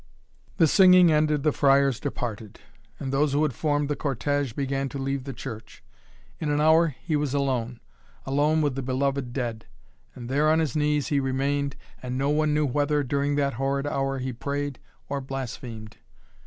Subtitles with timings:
[0.57, 2.59] The singing ended the friars departed,
[2.99, 5.83] and those who had formed the cortege began to leave the church.
[6.39, 7.79] In an hour he was alone,
[8.25, 9.67] alone with the beloved dead,
[10.15, 13.85] and there on his knees he remained, and no one knew whether, during that horrid
[13.85, 15.97] hour, he prayed or blasphemed.